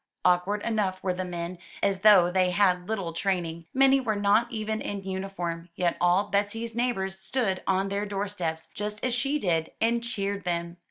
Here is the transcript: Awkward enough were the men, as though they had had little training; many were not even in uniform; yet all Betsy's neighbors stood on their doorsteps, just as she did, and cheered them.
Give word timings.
Awkward 0.25 0.63
enough 0.63 1.03
were 1.03 1.13
the 1.13 1.23
men, 1.23 1.59
as 1.83 2.01
though 2.01 2.31
they 2.31 2.49
had 2.49 2.77
had 2.77 2.89
little 2.89 3.13
training; 3.13 3.67
many 3.71 3.99
were 3.99 4.15
not 4.15 4.51
even 4.51 4.81
in 4.81 5.03
uniform; 5.03 5.69
yet 5.75 5.95
all 6.01 6.31
Betsy's 6.31 6.73
neighbors 6.75 7.19
stood 7.19 7.61
on 7.67 7.89
their 7.89 8.07
doorsteps, 8.07 8.69
just 8.73 9.05
as 9.05 9.13
she 9.13 9.37
did, 9.37 9.69
and 9.79 10.01
cheered 10.03 10.43
them. 10.43 10.77